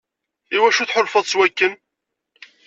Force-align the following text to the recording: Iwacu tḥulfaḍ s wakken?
Iwacu 0.55 0.83
tḥulfaḍ 0.85 1.25
s 1.27 1.33
wakken? 1.37 1.73